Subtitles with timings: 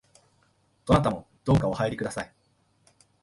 [0.87, 2.33] どなたもどうかお入りください